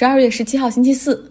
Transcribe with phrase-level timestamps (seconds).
[0.00, 1.30] 十二月十七号星期四，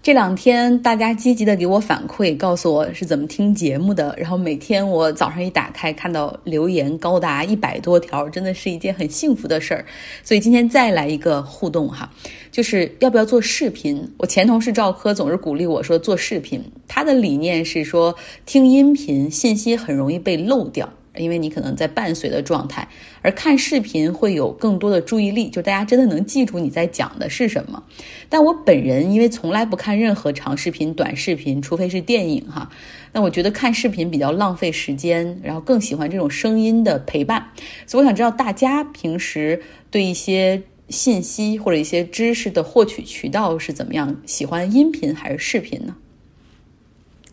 [0.00, 4.14] 这两天大家积极的给我反馈，告诉我是怎么听节目的。
[4.16, 9.84] 然后每天我早上一打开，看到留言高达一百多条，真的是一件很幸福的事儿。
[10.22, 12.08] 所以今天再来一个互动哈，
[12.52, 14.08] 就是要不要做视频？
[14.16, 18.14] 我前同事赵科总是鼓励我说做视频，他的理念是说
[18.46, 20.88] 听音频信息很容易被漏掉。
[21.16, 22.88] 因为你可能在伴随的状态，
[23.22, 27.82] 而看视频会有更多的注意力，就大家真的能记住你在讲的是什么。
[28.28, 32.70] 但我本人因为从来不看任何长视频、短视频，除非是电影哈。
[33.12, 37.46] 那我觉得看视频比较浪费时间，然后更喜欢这种声音的陪伴。
[37.86, 44.20] 所以我想知道大家平时对一些信息或者一些知识的获取渠道是怎么样？
[44.26, 45.94] 喜欢音频还是视频呢？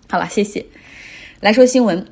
[0.08, 0.64] 好了，谢谢。
[1.40, 2.06] 来说新闻。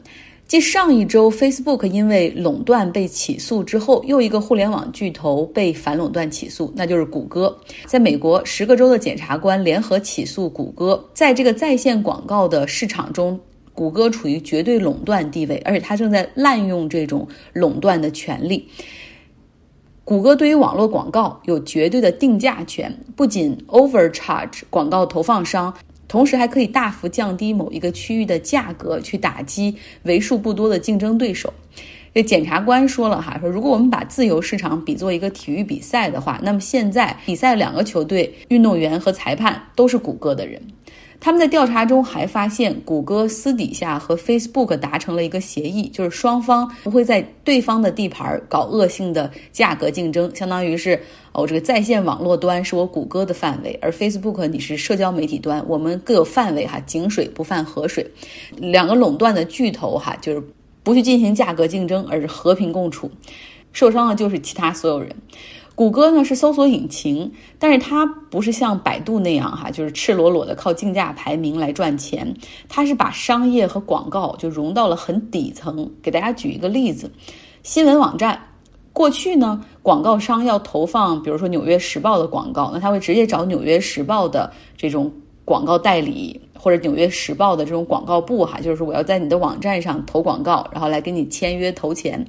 [0.50, 7.56] 继上一周，Facebook 因为垄断被起诉之后，又一个互联网巨头被反垄断起诉，那就是谷歌。
[7.86, 13.40] 在美国，十个州的检察官联合起诉谷歌，在这个在线广告的市场中，
[13.76, 18.68] 谷歌处于绝对垄断地位，而且它正在滥用这种垄断的权利。
[20.04, 25.72] 谷歌对于网络广告有绝对的定价权，不仅 overcharge 广告投放商。
[26.10, 31.54] 同时还可以大幅降低某一个区域的价格，去打击为数不多的竞争对手。
[32.12, 40.60] 这检察官说了哈，说如果我们把自由市场比作一个体育比赛的话，那么现在比赛两个球队运动员和裁判都是谷歌的人。
[41.22, 50.98] 他们在调查中还发现，谷歌私底下和 Facebook 达成了一个协议，就是双方不会在对方的地盘搞恶性的价格竞争，相当于是
[51.34, 58.10] 哦，这个在线网络端是我谷歌的范围，而 Facebook 你是社交媒体端，我们各有范围哈，井水不犯河水，
[58.56, 60.42] 两个垄断的巨头哈，就是
[60.84, 63.12] 不去进行价格竞争，而是和平共处，
[63.74, 65.14] 受伤的就是其他所有人。
[65.80, 72.36] 谷歌呢是搜索引擎，但是它不是像百度那样哈，就是赤裸裸的靠竞价排名来赚钱。
[72.68, 75.90] 它是把商业和广告就融到了很底层。
[76.02, 77.10] 给大家举一个例子，
[77.64, 78.38] 新闻网站
[78.92, 85.10] 过去呢，广告商要投放，比如说《纽约时报》的广告，那他会直接找《纽约时报》的这种
[85.50, 86.40] 广告代理。
[86.62, 92.22] 或者《纽约时报》的这种广告部哈，就是说我要在你的网站上投广告，然后来跟你签约投钱。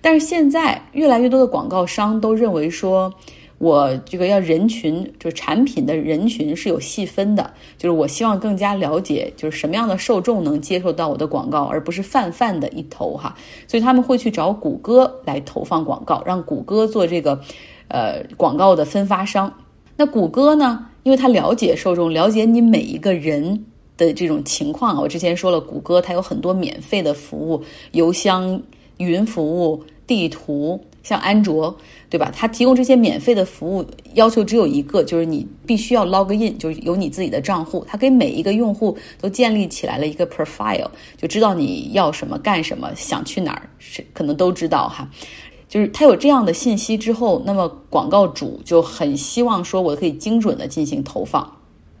[0.00, 3.14] 但是现在越来越多的广告商都认为说，
[3.58, 13.36] 我这个要人群，就是产品的人群是有细分的，就是我希望更加了解，就是什么样的受众能接受到我的广告，而不是泛泛的一投哈。
[13.68, 17.40] 所以他们会去找谷歌来投放广告，让谷歌做这个
[17.86, 19.54] 呃广告的分发商。
[19.96, 20.87] 那谷歌呢？
[21.02, 23.64] 因为他了解受众，了解你每一个人
[23.96, 25.00] 的这种情况。
[25.00, 28.60] 我之前说了，谷歌它有很多免费的服务，邮箱、
[28.98, 31.74] 云服务、地图，像安卓，
[32.10, 32.30] 对吧？
[32.34, 37.84] 它提供这些免费的服务，要求只有一个，就是你必须要 log in，就是有你自己的账户。
[37.88, 43.70] 它给每一个用户都建立起来了一个 profile，就知道你要什么、干什么、想去哪儿，
[44.12, 45.08] 可能都知道哈。
[45.68, 51.54] 就是他有这样的信息之后，那么广告主就很希望说，我可以精准的进行投放。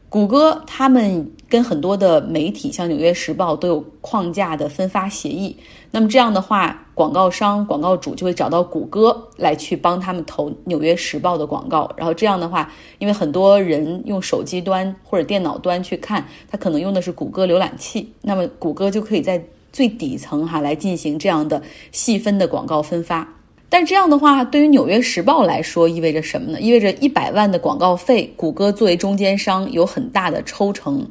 [0.08, 5.54] 谷歌他们跟很多的媒体，像《纽约时报》都有框架的分发协议。
[5.90, 11.90] 那么这样的话，广告商、广告主就会找到谷歌来去帮他们投《纽约时报》的广告。
[11.94, 21.62] 然后这样的话，因为很多人用手机端或者电脑端去看，他可能用的是谷歌浏览器，那么谷歌就可以在最底层哈来进行这样的
[21.92, 23.34] 细分的广告分发。
[23.70, 26.60] 但这样的话，对于《纽约时报》来说，意味着什么呢？
[26.60, 31.06] 意味着一百万的广告费，谷歌作为中间商有很大的抽成。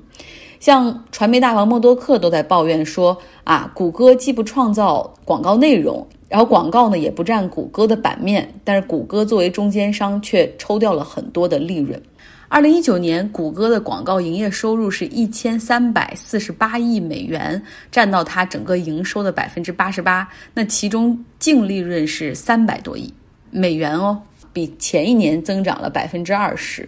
[0.60, 3.16] 像传媒大王默多克都在抱怨说
[3.46, 12.02] ：“啊，谷歌既不创造广告内容，然后广告呢也不占谷歌的版面，但是谷歌作为中间商却抽掉了很多的利润。”
[12.50, 20.28] 二零一九年，谷歌的广告营业收入是一千三百四十八亿美元，占到它整个营收的百分之八十八。
[20.54, 23.14] 那其中净利润是三百多亿
[23.52, 24.22] 美元哦，
[24.54, 26.88] 比前一年增长了百分之二十，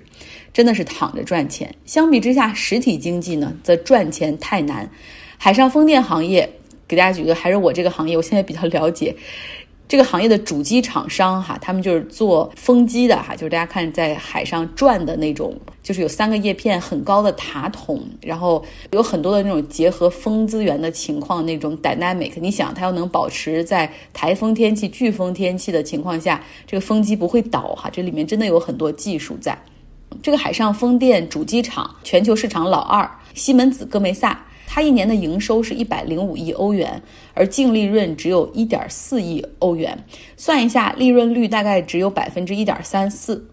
[0.54, 1.74] 真的是躺着赚钱。
[1.86, 4.90] 相比之下，实体经济呢则赚钱太难。
[5.38, 6.50] 海上风电行业，
[6.88, 9.14] 给大家举个，还是我这个行业，我现在比较了解。
[9.90, 22.34] 这个行业的主机厂商哈，他们就是做风机的哈，就是大家看在海上转的那种，就是有三个叶片很高的塔筒，然后有很多的那种结合风资源的情况，那种 dynamic。
[22.40, 29.58] 你想，它要能保持在台风天气、飓风天气的情况下，这个风机不会倒哈，这里面真的有很多技术在。
[30.22, 34.40] 这个海上风电主机厂全球市场老二，西门子戈梅萨。
[34.72, 37.02] 它一年的营收是一百零五亿欧元，
[37.34, 39.98] 而净利润只有一点四亿欧元，
[40.38, 43.44] 算一下利润率大概只有百分之一点三四。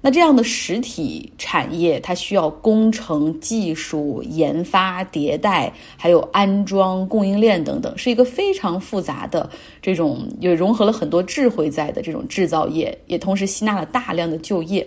[0.00, 9.48] 那这样的实体产业，它需要工程、技术、研发、迭代，还有安装、供应链等等，是一个非常复杂的
[9.80, 14.84] 这种，也融合了很多智慧在的这种制造业，也同时吸纳了大量的就业。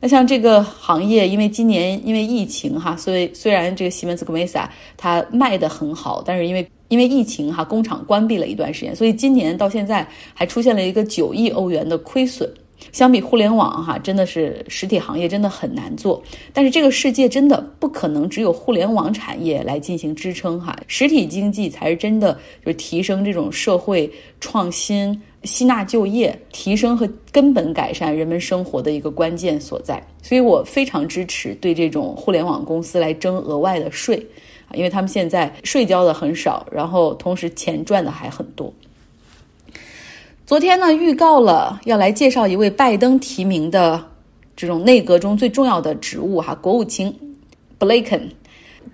[0.00, 12.48] 那像这个行业，因为今年因为疫情哈，所以虽然这个西门子格梅萨它卖的很好，但是因为因为疫情哈，工厂关闭了一段时间，所以今年到现在还出现了一个九亿欧元的亏损。
[12.92, 16.22] 相比互联网，哈，真的是实体行业真的很难做。
[16.52, 22.32] 但是这个世界真的不可能只有互联网产业来进行支撑，哈，实体经济才是真的
[22.64, 24.08] 就是提升这种社会
[24.40, 30.02] 创新、吸纳就业、提升和根本改善人们生活的一个关键所在。
[30.22, 34.16] 所以我非常支持对这种互联网公司来征额外的税，
[34.68, 38.72] 啊，因为他们现在税交的很少，然后同时钱赚的还很多。
[40.46, 44.04] 昨天呢，预告了要来介绍一位拜登提名的
[44.56, 47.14] 这种内阁中最重要的职务哈，国务卿
[47.78, 48.22] Blinken。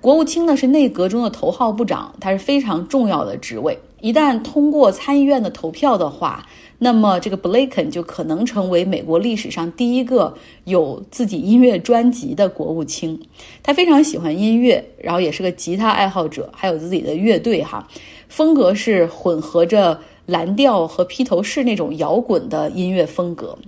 [0.04, 3.78] 国务卿呢是内阁中的头号部长，他是非常重要的职位。
[4.02, 6.46] 一旦通过参议院的投票的话，
[6.76, 10.34] 那么这个 Blinken 就可能成为美国历史上第一个
[10.64, 13.18] 有自己音乐专辑的国务卿。
[13.62, 17.88] 他非常喜欢音乐，然后也是个吉他爱好者，还有自己的乐队哈，
[18.28, 19.98] 风格是混合着。
[20.26, 23.58] 蓝调和披头士那种摇滚的音乐风格，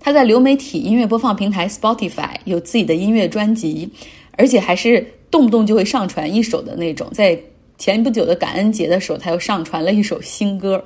[0.00, 3.88] 他在流媒体音乐播放平台 Spotify 有自己的音乐专辑，
[4.36, 7.08] 而且还是动不动就会上传一首的那种。
[7.12, 7.38] 在
[7.78, 10.82] 前不久的感恩节的时候，他又上传了一首新歌。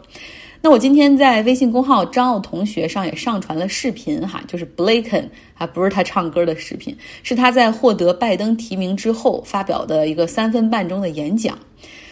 [0.61, 5.25] 那我今天在微信公号张奥同学上也上传了视频哈，就是 Blaken
[5.55, 11.59] 啊，不是他唱歌的视频，是他在获得拜登提名之后发表的一个三分半钟的演讲。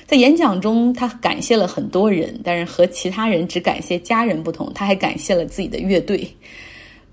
[0.05, 6.28] 在演讲中，他感谢了很多人，但是和其他人只感谢家人不同，他还感谢了自己的乐队。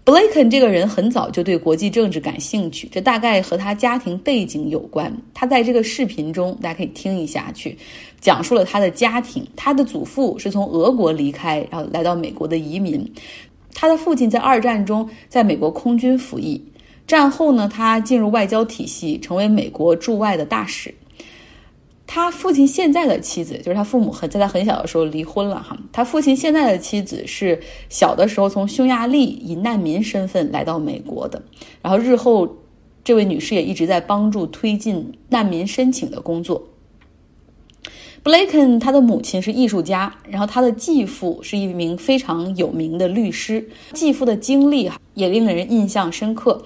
[0.06, 5.16] 布雷肯这个人很早就对国际政治感兴趣，这大概和他家庭背景有关。
[5.36, 7.78] 他在这个视频中，大家可以听一下去，
[8.20, 9.46] 讲述了他的家庭。
[9.56, 13.08] 他的祖父是从俄国离开，然后来到美国的移民。
[13.76, 16.60] 他的父亲在二战中在美国空军服役，
[17.06, 20.92] 战后呢，他进入外交体系，成为美国驻外的大使。
[22.12, 25.78] 他父亲现在的妻子，就是他父母很在他很小的时候离婚了哈。
[25.92, 31.40] 他父亲现在的妻子是小的时候从匈牙利以难民身份来到美国的，
[31.84, 32.58] 然后日后
[33.04, 36.68] 这位女士也一直在帮助推进难民申请的工作。
[38.24, 46.66] 布雷肯他的母亲是艺术家，然后他的继父是一名非常有名的律师，继父的经历也令人印象深刻。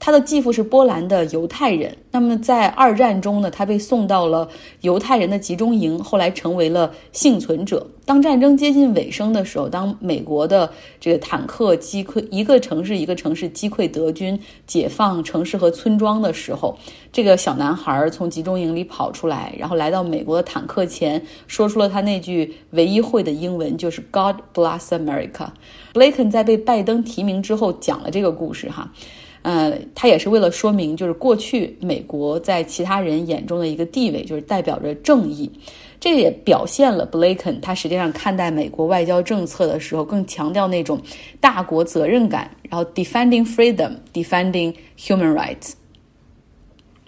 [0.00, 4.48] 他的继父是波兰的犹太人，那么在二战中呢，他被送到了
[4.80, 7.86] 犹太人的集中营，后来成为了幸存者。
[8.06, 10.68] 当战争接近尾声的时候，当美国的
[10.98, 16.76] 这个坦克击溃一个城市一个城市击溃德军，解放城市和村庄的时候，
[17.12, 25.48] 这个小男孩从集中营里跑出来，然后来到美国的坦克前，说出了他那句唯一会的英文，就是 “God bless America”。
[25.92, 28.90] 布雷肯在被拜登提名之后讲了这个故事，哈。
[29.42, 35.50] 呃，他也是为了说明，就是过去美国在其他人眼中的一个地位，就是代表着正义。
[35.98, 41.00] 这也表现了 Blinken 他实际上看待美国外交政策的时候，更强调那种
[41.40, 45.72] 大国责任感，然后 defending freedom, defending human rights。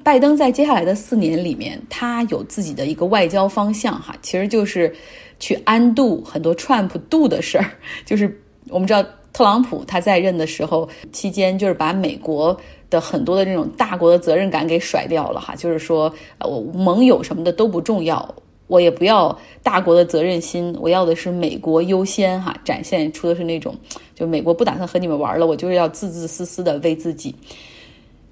[0.03, 4.95] 拜登在接下来的四年里面，他有自己的一个外交方向，哈，其实就是
[5.39, 7.71] 去安度很多 Trump 度的事儿，
[8.05, 9.05] 就是我们知道。
[9.33, 12.55] 特朗普他在任的时候期间，就是把美国
[12.91, 18.35] 的很多的这种大国的责任感给甩掉了哈，就是说我盟友什么的都不重要，
[18.67, 23.75] 我也不要大国的责任心，我要的是美国优先哈，展现出的是那种
[24.15, 27.35] 就美国不打算和你们玩了，我就是要自自私私的为自己。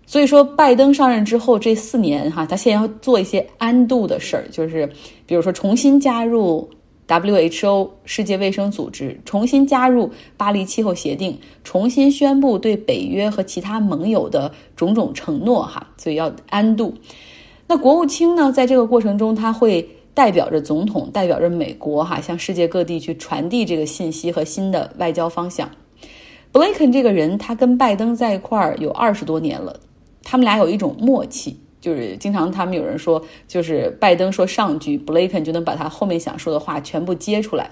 [0.05, 4.87] 所以说，拜登上任之后这四年哈，他现在要做一些安度的事儿，就是
[5.25, 6.69] 比如说重新加入。
[7.11, 16.95] WHO 世界卫生组织重新加入巴黎气候协定，重新宣布对北约和其他盟友的种种承诺，哈，所以要安度。
[17.67, 25.69] 那国务卿呢，在这个过程中，他会代表着总统，代表着美国，哈，向世界各地去传递这个信息和新的外交方向。
[26.53, 29.81] 布雷肯这个人，他跟拜登在一块儿有二十多年了，
[30.23, 31.59] 他们俩有一种默契。
[31.81, 37.71] 就是经常他们有人说，就是拜登说上句，布雷肯就能把他后面想说的话全部接出来。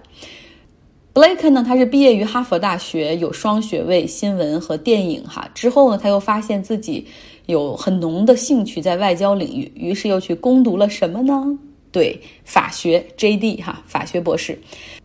[1.12, 5.48] 布雷肯呢，他是毕业于哈佛大学，有双学位，新闻和电影哈。
[5.52, 7.04] 之后呢，他又发现自己
[7.46, 11.58] 有很浓的兴趣在外交领域，于是又去攻读了什么呢？
[11.90, 13.60] 对，法学 J.D.
[13.62, 14.56] 哈，法学博士。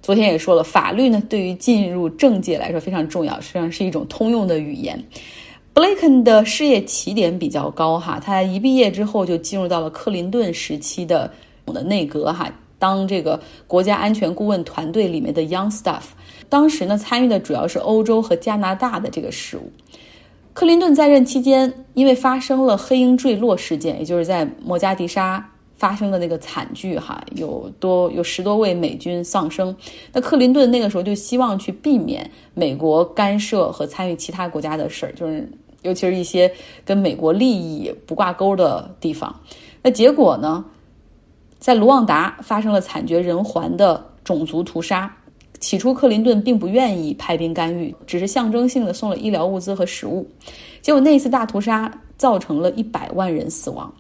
[0.02, 5.02] 昨天也说了，法律呢对于进入政界来说非常重要，实际上是一种通用的语言。
[5.74, 11.32] 布雷肯的事业起点比较高哈，他一毕业之后就进入到了克林顿时期的
[11.66, 16.04] 我的内阁哈，当这个国家安全顾问团队里面的 Young Staff。
[16.48, 19.72] 当时呢，参与的主要是欧洲和加拿大的这个事务。
[20.54, 25.44] 克林顿在任期间，因为发生了黑鹰坠落事件，也就是在摩加迪沙
[25.76, 29.76] 发生的那个惨剧，哈，有多有十多位美军丧生。
[30.12, 35.50] 那克林顿那个时候就希望去避免美国干涉和参与其他国家的事儿，就是
[35.84, 36.52] 尤其是一些
[36.84, 39.40] 跟美国利益不挂钩的地方。
[39.82, 40.66] 那结果呢，
[41.60, 45.16] 在卢旺达发生了惨绝人寰的种族屠杀。
[45.60, 50.28] 起初，克林顿并不愿意派兵干预，只是象征性的送了医疗物资和食物。
[50.82, 53.94] 结果那次大屠杀造成了一百万人死亡，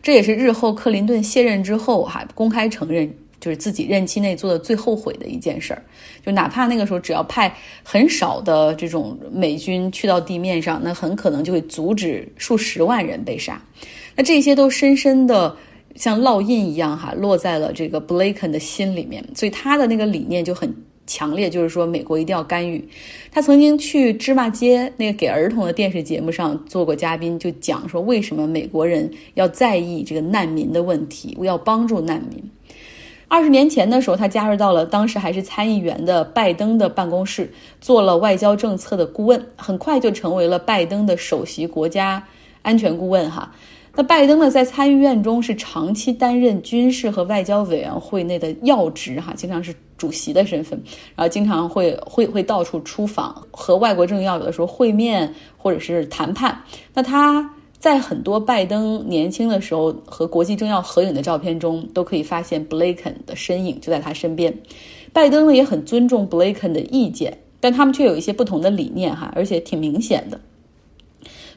[0.00, 3.12] 这也是日后克林顿卸任之后哈公开承认，
[3.42, 5.82] 就是自己任期内做的最后悔的一件事儿。
[6.24, 13.60] 就哪怕那个时候只要派很少的这种美军去到地面上，那很可能就会阻止数十万人被杀。
[14.16, 15.54] 那这些都深深的。
[15.94, 20.74] 像烙印一样哈，落在了这个布雷肯的心里面，所以他的那个理念就很。
[21.04, 22.82] 强烈就是说，美国一定要干预。
[23.32, 32.40] 他曾经去芝麻街那个给儿童的电视节目上做过嘉宾，就讲说为什么美国人要在意这个难民的问题，要帮助难民。
[33.32, 42.22] 二十年前的时候，他加入到了当时还是参议员的拜登的办公室，做了外交政策的顾问，很快就成为了拜登的首席国家
[42.60, 43.50] 安全顾问哈。
[43.94, 50.78] 那拜登呢，在参议院中是长期担任军事和外交委员会内的要职，哈，经常是主席的身份，
[51.16, 56.62] 然后经常会会会到处出访，和外国政要有的时候会面或者是谈判。
[56.92, 57.50] 那他
[57.82, 64.56] 在很多拜登年轻的时候和国际政要合影的照片中，都可以发现布雷肯的身影就在他身边。
[65.12, 70.38] 拜登呢也很尊重布雷肯的意见，但他们却有一些不同的理念，哈，而且挺明显的。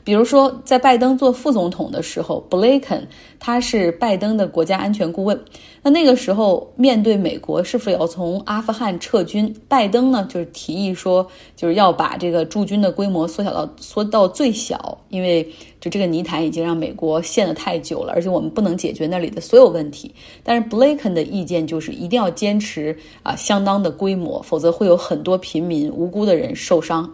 [0.05, 3.05] 比如说，在拜登做副总统的时候，布雷肯
[3.39, 5.37] 他是拜登的国家安全顾问。
[5.81, 15.43] 那那个时候，面对美国是否要从阿富汗撤军，拜登呢就是提议说，就是要把这个驻军的规模缩小到缩到最小，因为
[15.81, 20.13] 就这个泥潭已经让美国陷得太久了，而且我们不能解决那里的所有问题。
[20.43, 27.11] 但是布雷肯的意见就是一定要坚持啊相当的规模，否则会有很多平民无辜的人受伤。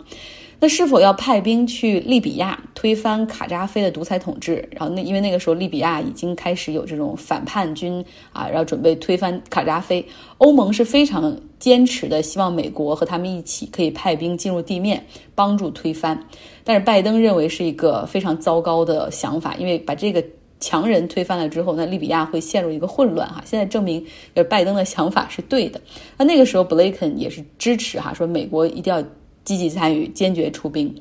[0.63, 4.69] 那是否要派兵去利比亚推翻卡扎菲的独裁统治？
[4.69, 10.05] 然后那因为那个时候利比亚已经开始有这种反叛军啊，然后准备推翻卡扎菲。
[10.37, 15.03] 欧盟是非常坚持的，希望美国和他们一起可以派兵进入地面
[15.33, 16.27] 帮助推翻。
[16.63, 20.23] 但是拜登认为是一个非常糟糕的想法，因为把这个
[20.59, 23.41] 强人推翻了之后，那利比亚会陷入一个混乱哈。
[23.43, 23.99] 现在证明，
[24.35, 25.81] 就是，拜登的想法是对的。
[26.17, 29.03] 那那个时候布雷肯也是支持哈，说美国一定要。
[29.43, 30.93] 积极参与，坚决出兵。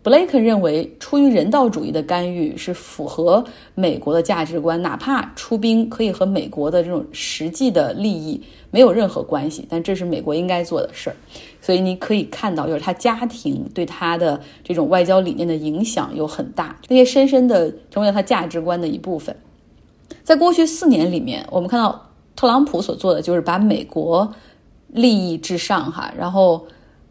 [0.00, 8.40] 布雷肯认为，出于人道主义的干预是符合美国的价值观，哪怕出兵可以和美国的这种实际的利益
[8.70, 11.16] 没有任何关系，但这是美国应该做的事儿。
[11.60, 19.36] 所以你可以看到，就是他家庭对他的这种外交理念的影响有很大，那些深深的成为了他价值观的一部分。
[20.22, 24.32] 在过去四年里面，我们看到特朗普所做的就是把美国
[24.86, 26.64] 利益至上，哈，然后。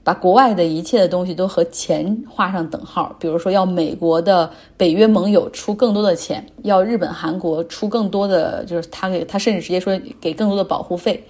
[0.07, 11.21] 把国外的一切的东西都和钱画上等号，比如说要美国的北约盟友出更多的钱，要日本、韩国出更多的，就是他给他甚至直接说给更多的保护费。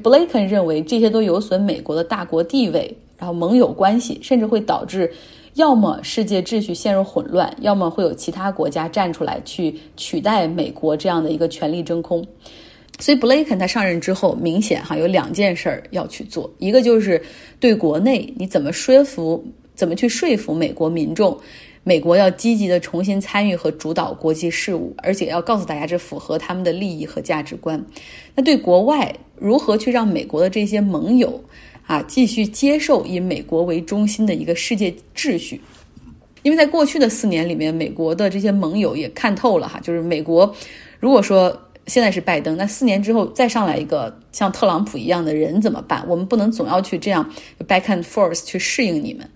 [0.00, 5.12] 布雷肯认为这些都有损美国的大国地位，然后盟友关系，甚至会导致
[5.54, 12.24] 要么世界秩序陷入混乱，要么会有其他国家站出来去取代美国这样的一个权力真空。
[13.00, 17.20] 所以布雷肯他上任之后，明显哈有两件事儿要去做，一个就是
[17.58, 21.36] 对国内你怎么说服，怎么去说服美国民众，
[21.82, 27.84] 美国要积极的重新参与和主导国际事务，而且要告诉大家这符合他们的利益和价值观。
[28.32, 31.42] 那对国外如何去让美国的这些盟友
[31.86, 35.60] 啊继续接受以美国为中心的一个世界秩序？
[36.44, 40.54] 因为在过去的四年里面，美国的这些盟友也看透了哈，就是美国
[41.00, 41.60] 如果说。
[41.86, 46.04] 现在是拜登，那四年之后再上来一个像特朗普一样的人怎么办？
[46.08, 47.28] 我们不能总要去这样
[47.68, 49.28] back and forth 去适应你们。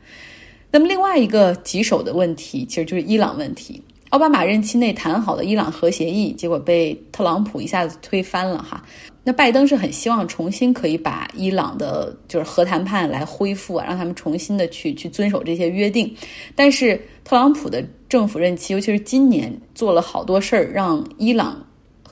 [0.70, 3.82] 那么另外一个棘手的问题，其实就是伊朗问题。
[4.10, 8.82] 奥巴马任期内谈好的伊朗核协议，结果被特朗普一下子推翻了哈。
[9.22, 16.10] 那拜登是很希望重新可以把伊朗的就是核谈判来恢复啊，让他们重新的去去遵守这些约定。
[16.54, 21.62] 但是特朗普的政府任期，尤其是今年做了好多事儿，让伊朗。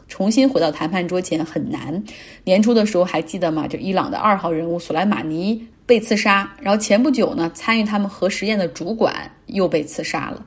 [0.09, 2.03] 重新回到谈判桌前很难。
[2.45, 3.67] 年初的时候还记得吗？
[3.67, 10.45] 就伊朗的二号人物索莱马尼被刺杀，然后前不久呢，参与他们核实验的主管又被刺杀了。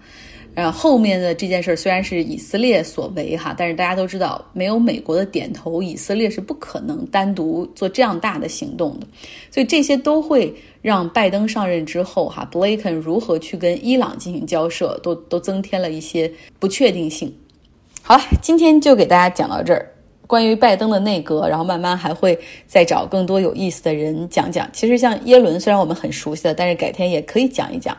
[0.56, 9.08] 呃，后面的这件事虽然是以色列所为哈，但是大家都知道，没有美国的点头，以色列是不可能单独做这样大的行动的。
[9.52, 17.34] 所以这些都会让拜登上任之后哈，布雷肯如何去跟伊朗进行交涉，都都增添了一些不确定性。
[18.02, 19.88] 好了，今天就给大家讲到这儿。
[20.26, 24.70] 关于拜登的内阁，然后慢慢还会再找更多有意思的人讲讲。
[24.72, 27.98] 其实像耶伦，虽然我们很熟悉的，但是改天也可以讲一讲。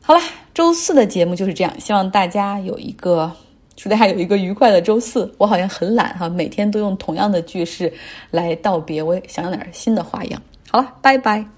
[0.00, 0.20] 好了，
[0.54, 1.80] 周四的节目就是这样。
[1.80, 3.30] 希望大家有一个，
[3.76, 5.30] 祝大家有一个愉快的周四。
[5.36, 7.92] 我好像很懒哈，每天都用同样的句式
[8.30, 9.02] 来道别。
[9.02, 10.40] 我想想点新的花样。
[10.70, 11.57] 好了，拜拜。